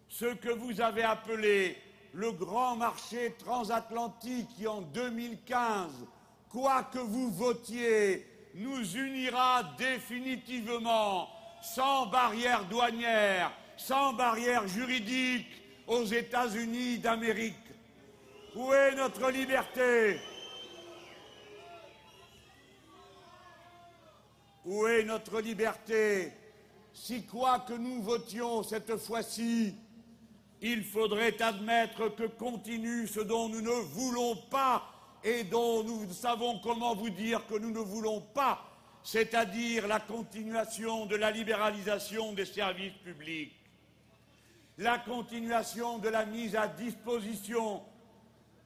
ce 0.08 0.26
que 0.26 0.50
vous 0.50 0.80
avez 0.80 1.04
appelé 1.04 1.76
le 2.14 2.32
grand 2.32 2.76
marché 2.76 3.36
transatlantique 3.38 4.48
qui 4.56 4.68
en 4.68 4.82
2015 4.82 6.06
quoi 6.56 6.84
que 6.84 7.00
vous 7.00 7.30
votiez, 7.32 8.26
nous 8.54 8.96
unira 8.96 9.76
définitivement, 9.78 11.28
sans 11.62 12.06
barrière 12.06 12.64
douanière, 12.64 13.52
sans 13.76 14.14
barrière 14.14 14.66
juridique, 14.66 15.48
aux 15.86 16.06
États-Unis 16.06 17.00
d'Amérique. 17.00 17.56
Où 18.56 18.74
est 18.74 18.96
notre 18.96 19.30
liberté? 19.32 20.18
Où 24.64 24.88
est 24.88 25.04
notre 25.04 25.42
liberté? 25.42 26.32
Si 26.94 27.26
quoi 27.26 27.60
que 27.68 27.74
nous 27.74 28.02
votions 28.02 28.64
cette 28.64 28.96
fois-ci, 28.96 29.76
il 30.62 30.86
faudrait 30.86 31.42
admettre 31.42 32.16
que 32.16 32.28
continue 32.28 33.08
ce 33.08 33.20
dont 33.20 33.50
nous 33.50 33.60
ne 33.60 33.82
voulons 33.92 34.38
pas 34.50 34.90
et 35.22 35.44
dont 35.44 35.84
nous 35.84 36.10
savons 36.14 36.60
comment 36.60 36.96
vous 36.96 37.10
dire 37.10 37.46
que 37.48 37.56
nous 37.56 37.72
ne 37.72 37.80
voulons 37.80 38.22
pas, 38.22 38.64
c'est-à-dire 39.04 39.86
la 39.86 40.00
continuation 40.00 41.06
de 41.08 41.18
la 41.18 41.30
libéralisation 41.30 42.32
des 42.32 42.46
services 42.46 42.94
publics, 43.04 43.54
la 44.78 44.98
continuation 45.00 45.98
de 45.98 46.08
la 46.08 46.26
mise 46.26 46.56
à 46.56 46.70
disposition 46.70 47.82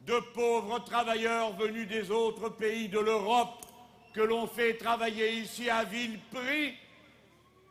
de 0.06 0.18
pauvres 0.34 0.78
travailleurs 0.84 1.52
venus 1.56 1.88
des 1.88 2.10
autres 2.10 2.48
pays 2.48 2.88
de 2.88 2.98
l'Europe 2.98 3.66
que 4.14 4.20
l'on 4.20 4.46
fait 4.46 4.74
travailler 4.74 5.32
ici 5.34 5.70
à 5.70 5.84
vil 5.84 6.18
prix, 6.32 6.74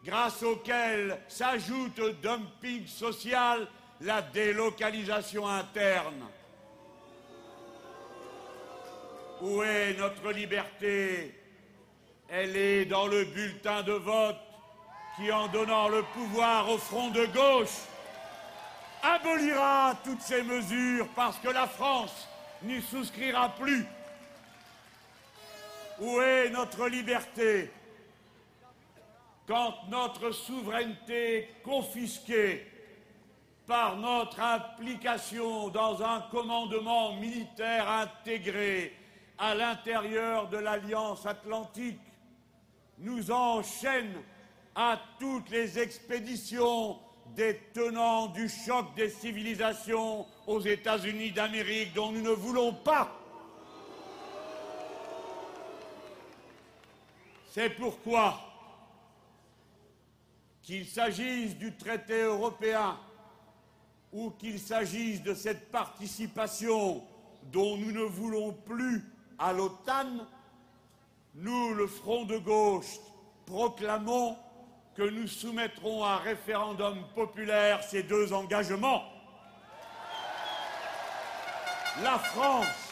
grâce 0.06 0.44
auquel 0.44 1.20
s'ajoute 1.28 2.00
au 2.00 2.12
dumping 2.12 2.88
social 2.88 3.68
la 4.02 4.22
délocalisation 4.22 5.48
interne. 5.48 6.24
Où 9.42 9.64
est 9.64 9.94
notre 9.98 10.32
liberté? 10.32 11.34
Elle 12.30 12.56
est 12.56 12.86
dans 12.86 13.08
le 13.08 13.26
bulletin 13.26 13.84
de 13.84 13.94
vote 13.94 14.38
qui, 15.16 15.32
en 15.32 15.48
donnant 15.48 15.90
le 15.90 16.04
pouvoir 16.14 16.70
au 16.70 16.78
front 16.78 17.10
de 17.10 17.26
gauche, 17.26 17.89
abolira 19.02 19.96
toutes 20.04 20.22
ces 20.22 20.44
mesures 20.44 21.08
parce 21.16 21.38
que 21.40 21.50
la 21.50 21.68
France 21.68 22.28
n'y 22.64 22.82
souscrira 22.82 23.50
plus. 23.50 23.86
Où 26.00 26.22
est 26.22 26.50
notre 26.50 26.88
liberté 26.88 27.72
quand 29.48 29.74
notre 29.90 30.32
souveraineté 30.32 31.50
confisquée 31.64 32.66
par 33.68 33.98
notre 33.98 34.40
implication 34.40 35.70
dans 35.70 36.02
un 36.02 36.22
commandement 36.32 37.16
militaire 37.16 37.90
intégré 37.90 38.96
à 39.38 39.56
l'intérieur 39.56 40.48
de 40.48 40.58
l'Alliance 40.58 41.26
atlantique? 41.26 42.00
Nous 43.00 43.32
enchaîne 43.32 44.22
à 44.76 45.00
toutes 45.20 45.50
les 45.50 45.80
expéditions 45.80 47.00
des 47.36 47.58
tenants 47.74 48.28
du 48.28 48.50
choc 48.50 48.94
des 48.96 49.10
civilisations 49.10 50.26
aux 50.48 50.62
États-Unis 50.62 51.32
d'Amérique 51.32 51.94
dont 51.94 52.12
nous 52.12 52.22
ne 52.22 52.32
voulons 52.32 52.74
pas. 52.74 53.16
C'est 57.52 57.70
pourquoi 57.72 58.40
qu'il 60.62 60.86
s'agisse 60.86 61.58
du 61.58 61.76
traité 61.76 62.22
européen 62.22 62.98
ou 64.12 64.32
qu'il 64.32 64.60
s'agisse 64.60 65.22
de 65.24 65.34
cette 65.34 65.72
participation 65.72 67.04
dont 67.52 67.78
nous 67.78 67.92
ne 67.92 68.02
voulons 68.04 68.54
plus 68.54 69.04
à 69.38 69.54
l'OTAN, 69.54 70.28
nous, 71.36 71.74
le 71.74 71.88
Front 71.88 72.26
de 72.26 72.38
gauche, 72.38 73.00
proclamons 73.46 74.38
que 75.00 75.10
nous 75.10 75.28
soumettrons 75.28 76.04
à 76.04 76.18
référendum 76.18 77.06
populaire 77.16 77.82
ces 77.82 78.04
deux 78.04 78.34
engagements. 78.34 79.06
La 82.04 82.20
France 82.20 82.92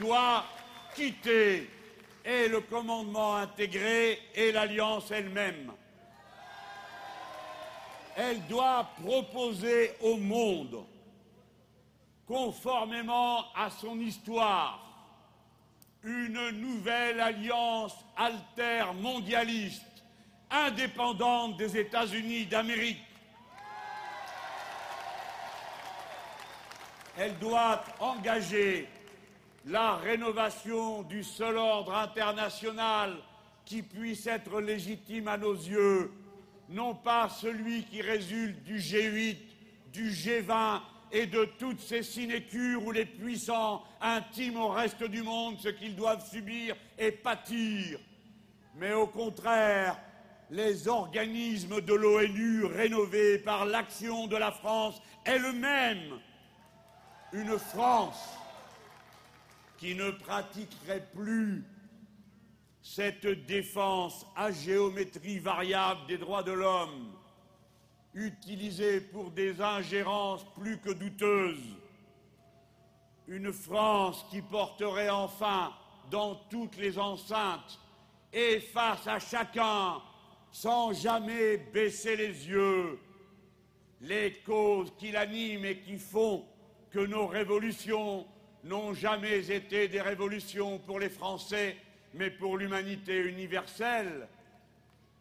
doit 0.00 0.44
quitter 0.96 1.70
et 2.24 2.48
le 2.48 2.62
commandement 2.62 3.36
intégré 3.36 4.18
et 4.34 4.50
l'alliance 4.50 5.08
elle-même 5.12 5.72
elle 8.16 8.44
doit 8.46 8.88
proposer 9.04 9.92
au 10.00 10.16
monde, 10.16 10.84
conformément 12.26 13.44
à 13.54 13.68
son 13.70 14.00
histoire, 14.00 14.80
une 16.02 16.50
nouvelle 16.50 17.20
alliance 17.20 17.94
alter-mondialiste, 18.16 19.95
indépendante 20.50 21.56
des 21.56 21.76
États-Unis 21.76 22.46
d'Amérique. 22.46 23.02
Elle 27.18 27.38
doit 27.38 27.82
engager 27.98 28.88
la 29.64 29.96
rénovation 29.96 31.02
du 31.02 31.24
seul 31.24 31.56
ordre 31.56 31.94
international 31.94 33.16
qui 33.64 33.82
puisse 33.82 34.26
être 34.26 34.60
légitime 34.60 35.28
à 35.28 35.36
nos 35.36 35.54
yeux 35.54 36.12
non 36.68 36.94
pas 36.94 37.28
celui 37.28 37.84
qui 37.84 38.02
résulte 38.02 38.62
du 38.64 38.78
G8, 38.78 39.36
du 39.92 40.10
G20 40.10 40.80
et 41.12 41.26
de 41.26 41.44
toutes 41.58 41.80
ces 41.80 42.02
sinécures 42.02 42.84
où 42.84 42.92
les 42.92 43.06
puissants 43.06 43.84
intiment 44.00 44.66
au 44.66 44.68
reste 44.70 45.04
du 45.04 45.22
monde 45.22 45.58
ce 45.60 45.68
qu'ils 45.68 45.94
doivent 45.94 46.28
subir 46.28 46.76
et 46.98 47.12
pâtir, 47.12 47.98
mais 48.74 48.92
au 48.92 49.06
contraire 49.06 49.96
les 50.50 50.88
organismes 50.88 51.80
de 51.80 51.94
l'ONU 51.94 52.64
rénovés 52.64 53.38
par 53.38 53.66
l'action 53.66 54.26
de 54.26 54.36
la 54.36 54.52
France 54.52 55.00
elle-même, 55.24 56.20
une 57.32 57.58
France 57.58 58.38
qui 59.78 59.94
ne 59.94 60.10
pratiquerait 60.10 61.06
plus 61.14 61.64
cette 62.82 63.26
défense 63.46 64.24
à 64.36 64.52
géométrie 64.52 65.40
variable 65.40 66.06
des 66.06 66.18
droits 66.18 66.44
de 66.44 66.52
l'homme, 66.52 67.12
utilisée 68.14 69.00
pour 69.00 69.32
des 69.32 69.60
ingérences 69.60 70.46
plus 70.54 70.78
que 70.78 70.90
douteuses, 70.90 71.76
une 73.26 73.52
France 73.52 74.24
qui 74.30 74.40
porterait 74.40 75.10
enfin 75.10 75.72
dans 76.10 76.36
toutes 76.48 76.76
les 76.76 76.96
enceintes 76.98 77.80
et 78.32 78.60
face 78.60 79.06
à 79.06 79.18
chacun, 79.18 80.00
sans 80.62 80.94
jamais 80.94 81.58
baisser 81.58 82.16
les 82.16 82.48
yeux, 82.48 82.98
les 84.00 84.32
causes 84.46 84.90
qui 84.96 85.12
l'animent 85.12 85.66
et 85.66 85.80
qui 85.80 85.98
font 85.98 86.46
que 86.90 87.00
nos 87.00 87.26
révolutions 87.26 88.26
n'ont 88.64 88.94
jamais 88.94 89.50
été 89.50 89.86
des 89.86 90.00
révolutions 90.00 90.78
pour 90.78 90.98
les 90.98 91.10
Français, 91.10 91.76
mais 92.14 92.30
pour 92.30 92.56
l'humanité 92.56 93.18
universelle, 93.18 94.26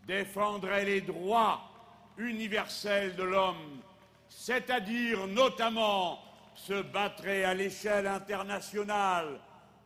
défendrait 0.07 0.85
les 0.85 1.01
droits 1.01 1.69
universels 2.17 3.17
de 3.17 3.23
l'homme, 3.23 3.81
c'est-à-dire 4.29 5.27
notamment 5.27 6.17
se 6.53 6.81
battrait 6.81 7.43
à 7.43 7.53
l'échelle 7.53 8.07
internationale 8.07 9.41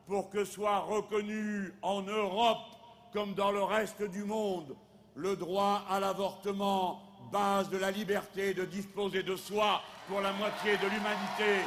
pour 0.06 0.30
que 0.30 0.44
soit 0.44 0.78
reconnu 0.78 1.72
en 1.82 2.02
Europe 2.02 2.68
comme 3.12 3.34
dans 3.34 3.50
le 3.50 3.64
reste 3.64 4.04
du 4.04 4.22
monde 4.22 4.76
le 5.20 5.36
droit 5.36 5.84
à 5.88 6.00
l'avortement, 6.00 7.02
base 7.30 7.68
de 7.68 7.76
la 7.76 7.90
liberté 7.90 8.54
de 8.54 8.64
disposer 8.64 9.22
de 9.22 9.36
soi 9.36 9.82
pour 10.08 10.20
la 10.20 10.32
moitié 10.32 10.76
de 10.78 10.86
l'humanité. 10.86 11.66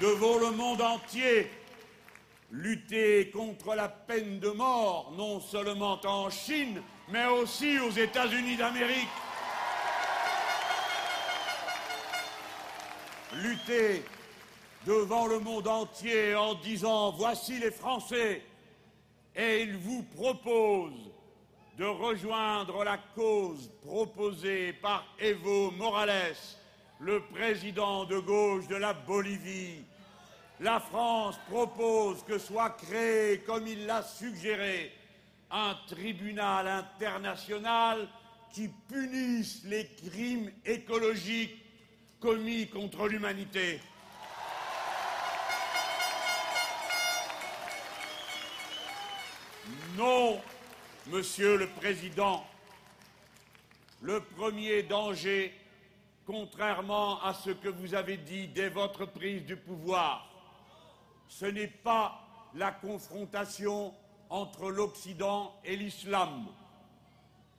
devant 0.00 0.38
le 0.38 0.50
monde 0.50 0.82
entier, 0.82 1.50
lutter 2.50 3.30
contre 3.30 3.74
la 3.74 3.88
peine 3.88 4.38
de 4.40 4.50
mort, 4.50 5.12
non 5.16 5.40
seulement 5.40 6.00
en 6.04 6.30
Chine, 6.30 6.82
mais 7.08 7.26
aussi 7.26 7.78
aux 7.78 7.90
États-Unis 7.90 8.56
d'Amérique. 8.56 9.08
Lutter 13.34 14.04
devant 14.86 15.26
le 15.26 15.38
monde 15.38 15.66
entier 15.66 16.34
en 16.34 16.54
disant 16.54 17.12
voici 17.12 17.58
les 17.58 17.70
Français 17.70 18.42
et 19.34 19.62
ils 19.62 19.76
vous 19.76 20.02
proposent 20.14 21.10
de 21.78 21.84
rejoindre 21.84 22.84
la 22.84 22.98
cause 23.14 23.70
proposée 23.84 24.72
par 24.74 25.04
Evo 25.18 25.70
Morales 25.72 26.36
le 27.00 27.20
président 27.20 28.04
de 28.04 28.18
gauche 28.18 28.68
de 28.68 28.76
la 28.76 28.92
Bolivie. 28.92 29.84
La 30.60 30.78
France 30.78 31.36
propose 31.50 32.22
que 32.22 32.38
soit 32.38 32.70
créé, 32.70 33.38
comme 33.40 33.66
il 33.66 33.86
l'a 33.86 34.02
suggéré, 34.02 34.92
un 35.50 35.74
tribunal 35.88 36.68
international 36.68 38.08
qui 38.52 38.68
punisse 38.88 39.62
les 39.64 39.86
crimes 39.86 40.50
écologiques 40.64 41.56
commis 42.20 42.68
contre 42.68 43.08
l'humanité. 43.08 43.80
Non, 49.96 50.40
Monsieur 51.06 51.56
le 51.56 51.68
Président, 51.68 52.44
le 54.02 54.20
premier 54.20 54.82
danger 54.82 55.54
contrairement 56.26 57.22
à 57.22 57.32
ce 57.32 57.50
que 57.50 57.68
vous 57.68 57.94
avez 57.94 58.16
dit 58.16 58.48
dès 58.48 58.70
votre 58.70 59.06
prise 59.06 59.44
du 59.44 59.56
pouvoir, 59.56 60.28
ce 61.28 61.46
n'est 61.46 61.68
pas 61.68 62.20
la 62.54 62.72
confrontation 62.72 63.94
entre 64.30 64.70
l'Occident 64.70 65.54
et 65.64 65.76
l'islam. 65.76 66.46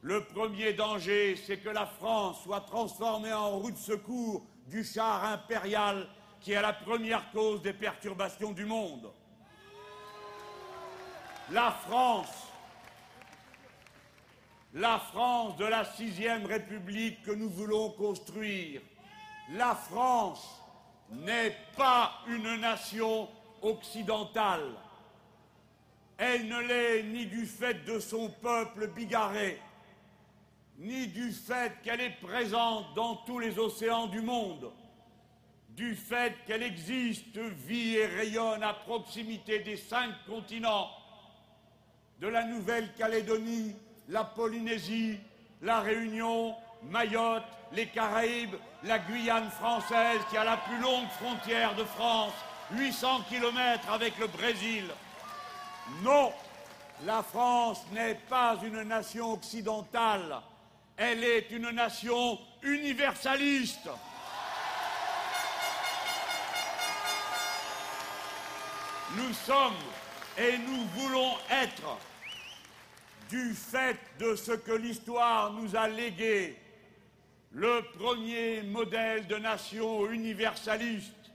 Le 0.02 0.26
premier 0.26 0.74
danger, 0.74 1.38
c'est 1.38 1.60
que 1.60 1.69
la 1.69 1.86
France 1.86 2.43
soit 2.43 2.62
transformée 2.62 3.32
en 3.34 3.60
roue 3.60 3.71
de 3.71 3.78
secours 3.78 4.45
du 4.67 4.84
char 4.84 5.24
impérial 5.24 6.08
qui 6.41 6.52
est 6.52 6.62
la 6.62 6.74
première 6.74 7.32
cause 7.32 7.62
des 7.62 7.74
perturbations 7.74 8.52
du 8.52 8.65
monde. 8.65 9.10
La 11.51 11.71
France 11.71 12.45
la 14.75 14.99
France 14.99 15.55
de 15.55 15.63
la 15.63 15.86
sixième 15.86 16.45
République 16.45 17.23
que 17.23 17.31
nous 17.31 17.49
voulons 17.49 17.91
construire. 17.91 18.81
La 19.53 19.73
France 19.73 20.62
n'est 21.12 21.55
pas 21.77 22.12
une 22.27 22.58
nation 22.58 23.29
occidentale. 23.62 24.73
Elle 26.17 26.49
ne 26.49 26.60
l'est 26.60 27.03
ni 27.03 27.25
du 27.25 27.45
fait 27.45 27.86
de 27.86 27.99
son 27.99 28.29
peuple 28.29 28.88
bigarré, 28.88 29.62
ni 30.77 31.08
du 31.08 31.31
fait 31.31 31.71
qu'elle 31.81 32.01
est 32.01 32.17
présente 32.21 32.93
dans 32.95 33.15
tous 33.25 33.39
les 33.39 33.58
océans 33.58 34.08
du 34.08 34.19
monde, 34.19 34.73
du 35.69 35.95
fait 35.95 36.34
qu'elle 36.45 36.63
existe, 36.63 37.38
vit 37.38 37.95
et 37.95 38.08
rayonne 38.08 38.63
à 38.63 38.73
proximité 38.73 39.60
des 39.60 39.77
cinq 39.77 40.12
continents, 40.27 40.89
de 42.19 42.28
la 42.28 42.43
Nouvelle-Calédonie 42.43 43.75
la 44.10 44.23
Polynésie, 44.23 45.19
la 45.62 45.80
Réunion, 45.82 46.56
Mayotte, 46.84 47.43
les 47.71 47.88
Caraïbes, 47.88 48.56
la 48.84 48.99
Guyane 48.99 49.49
française 49.49 50.21
qui 50.30 50.38
a 50.38 50.43
la 50.43 50.58
plus 50.58 50.78
longue 50.80 51.10
frontière 51.19 51.75
de 51.75 51.84
France, 51.84 52.34
800 52.71 53.21
km 53.30 53.91
avec 53.91 54.17
le 54.19 54.28
Brésil. 54.28 54.86
Non, 56.04 56.32
la 57.06 57.23
France 57.23 57.84
n'est 57.93 58.15
pas 58.15 58.58
une 58.63 58.84
nation 58.84 59.34
occidentale, 59.34 60.41
elle 60.97 61.23
est 61.23 61.51
une 61.51 61.71
nation 61.71 62.39
universaliste. 62.62 63.89
Nous 69.15 69.34
sommes 69.34 69.73
et 70.38 70.58
nous 70.58 70.86
voulons 71.00 71.34
être, 71.50 71.98
du 73.30 73.54
fait 73.54 73.98
de 74.19 74.36
ce 74.36 74.52
que 74.52 74.71
l'histoire 74.71 75.52
nous 75.54 75.76
a 75.76 75.88
légué, 75.88 76.58
le 77.52 77.82
premier 77.98 78.62
modèle 78.62 79.26
de 79.28 79.36
nation 79.38 80.10
universaliste. 80.12 81.32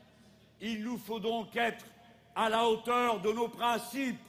Il 0.60 0.84
nous 0.84 0.98
faut 0.98 1.18
donc 1.18 1.56
être 1.56 1.84
à 2.36 2.48
la 2.48 2.64
hauteur 2.66 3.20
de 3.20 3.32
nos 3.32 3.48
principes. 3.48 4.20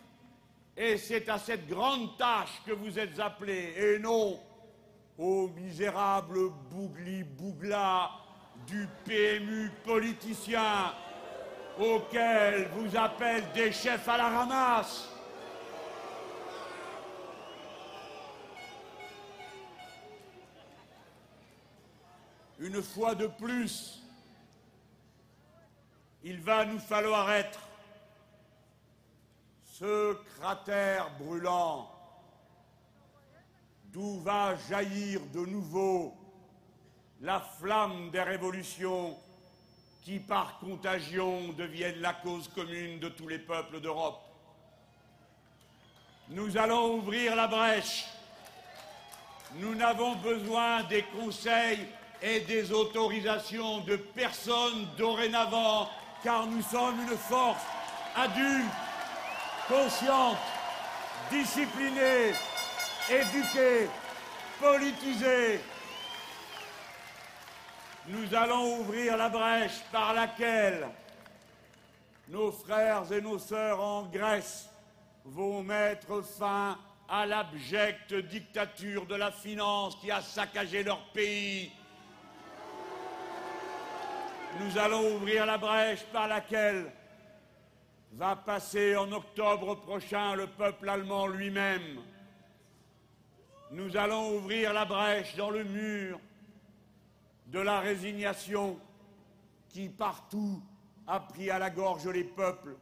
Et 0.77 0.97
c'est 0.97 1.27
à 1.29 1.37
cette 1.37 1.67
grande 1.67 2.17
tâche 2.17 2.61
que 2.65 2.71
vous 2.71 2.97
êtes 2.97 3.19
appelés, 3.19 3.73
et 3.77 3.99
non 3.99 4.39
aux 5.17 5.49
misérables 5.49 6.49
bougli-bouglas 6.71 8.09
du 8.65 8.87
PMU 9.05 9.69
politicien 9.83 10.93
auquel 11.79 12.67
vous 12.75 12.97
appellent 12.97 13.51
des 13.53 13.71
chefs 13.71 14.07
à 14.07 14.17
la 14.17 14.29
ramasse. 14.29 15.09
Une 22.59 22.81
fois 22.81 23.15
de 23.15 23.25
plus, 23.25 24.03
il 26.23 26.39
va 26.41 26.65
nous 26.65 26.79
falloir 26.79 27.31
être 27.31 27.59
ce 29.65 30.13
cratère 30.37 31.09
brûlant 31.17 31.89
d'où 33.85 34.19
va 34.19 34.55
jaillir 34.69 35.21
de 35.33 35.39
nouveau 35.39 36.13
la 37.21 37.39
flamme 37.39 38.11
des 38.11 38.21
révolutions 38.21 39.17
qui, 40.01 40.19
par 40.19 40.57
contagion, 40.59 41.49
deviennent 41.57 42.01
la 42.01 42.13
cause 42.13 42.47
commune 42.47 42.99
de 42.99 43.09
tous 43.09 43.27
les 43.27 43.39
peuples 43.39 43.79
d'Europe. 43.79 44.19
Nous 46.29 46.57
allons 46.57 46.95
ouvrir 46.95 47.35
la 47.35 47.47
brèche. 47.47 48.05
Nous 49.55 49.75
n'avons 49.75 50.15
besoin 50.15 50.83
des 50.83 51.03
conseils 51.03 51.85
et 52.21 52.39
des 52.41 52.71
autorisations 52.71 53.81
de 53.81 53.95
personne 53.95 54.87
dorénavant, 54.97 55.89
car 56.23 56.47
nous 56.47 56.61
sommes 56.61 57.01
une 57.01 57.17
force 57.17 57.63
adulte, 58.15 58.65
consciente, 59.67 60.37
disciplinée, 61.29 62.31
éduquée, 63.09 63.89
politisée. 64.59 65.59
Nous 68.11 68.35
allons 68.35 68.79
ouvrir 68.79 69.17
la 69.17 69.29
brèche 69.29 69.81
par 69.91 70.13
laquelle 70.13 70.87
nos 72.27 72.51
frères 72.51 73.11
et 73.11 73.21
nos 73.21 73.39
sœurs 73.39 73.81
en 73.81 74.03
Grèce 74.03 74.69
vont 75.25 75.63
mettre 75.63 76.21
fin 76.21 76.77
à 77.09 77.25
l'abjecte 77.25 78.13
dictature 78.13 79.05
de 79.05 79.15
la 79.15 79.31
finance 79.31 79.95
qui 80.01 80.11
a 80.11 80.21
saccagé 80.21 80.83
leur 80.83 81.03
pays 81.11 81.71
nous 84.59 84.77
allons 84.77 85.15
ouvrir 85.15 85.45
la 85.45 85.57
brèche 85.57 86.03
par 86.11 86.27
laquelle 86.27 86.91
va 88.13 88.35
passer 88.35 88.95
en 88.97 89.09
octobre 89.11 89.75
prochain 89.75 90.35
le 90.35 90.47
peuple 90.47 90.89
allemand 90.89 91.27
lui-même. 91.27 92.01
Nous 93.71 93.95
allons 93.95 94.35
ouvrir 94.35 94.73
la 94.73 94.83
brèche 94.83 95.35
dans 95.37 95.49
le 95.49 95.63
mur 95.63 96.19
de 97.51 97.59
la 97.59 97.81
résignation 97.81 98.79
qui 99.69 99.89
partout 99.89 100.61
a 101.05 101.19
pris 101.19 101.49
à 101.49 101.59
la 101.59 101.69
gorge 101.69 102.07
les 102.07 102.23
peuples 102.23 102.75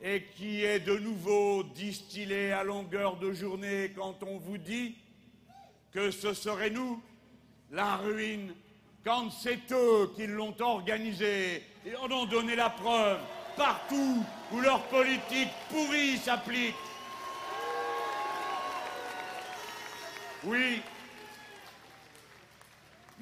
et 0.00 0.24
qui 0.36 0.64
est 0.64 0.80
de 0.80 0.96
nouveau 0.98 1.64
distillé 1.64 2.52
à 2.52 2.62
longueur 2.62 3.16
de 3.16 3.32
journée 3.32 3.92
quand 3.94 4.22
on 4.22 4.38
vous 4.38 4.58
dit 4.58 4.96
que 5.92 6.10
ce 6.10 6.32
serait 6.32 6.70
nous, 6.70 7.02
la 7.70 7.96
ruine 7.96 8.54
quand 9.04 9.30
c'est 9.30 9.72
eux 9.72 10.12
qui 10.14 10.26
l'ont 10.26 10.54
organisé 10.60 11.64
et 11.84 11.96
en 11.96 12.10
ont 12.10 12.26
donné 12.26 12.54
la 12.54 12.70
preuve 12.70 13.18
partout 13.56 14.24
où 14.52 14.60
leur 14.60 14.82
politique 14.84 15.50
pourrie 15.68 16.18
s'applique. 16.18 16.74
Oui, 20.44 20.82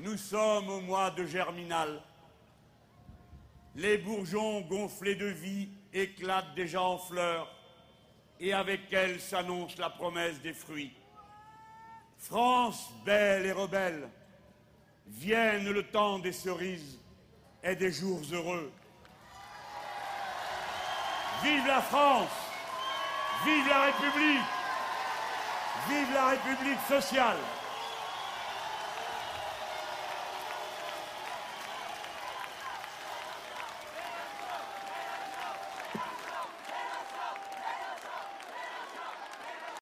nous 0.00 0.16
sommes 0.16 0.68
au 0.70 0.80
mois 0.80 1.10
de 1.10 1.26
Germinal. 1.26 2.00
Les 3.76 3.98
bourgeons 3.98 4.62
gonflés 4.62 5.14
de 5.14 5.26
vie 5.26 5.68
éclatent 5.92 6.54
déjà 6.54 6.82
en 6.82 6.98
fleurs 6.98 7.48
et 8.38 8.52
avec 8.54 8.92
elles 8.92 9.20
s'annonce 9.20 9.76
la 9.76 9.90
promesse 9.90 10.40
des 10.40 10.54
fruits. 10.54 10.92
France 12.16 12.90
belle 13.04 13.46
et 13.46 13.52
rebelle, 13.52 14.08
Vienne 15.06 15.70
le 15.70 15.82
temps 15.82 16.18
des 16.18 16.32
cerises 16.32 16.98
et 17.62 17.76
des 17.76 17.92
jours 17.92 18.20
heureux. 18.32 18.72
Vive 21.42 21.66
la 21.66 21.80
France 21.80 22.28
Vive 23.44 23.66
la 23.66 23.84
République 23.86 24.44
Vive 25.88 26.12
la 26.12 26.28
République 26.28 26.80
sociale 26.86 27.38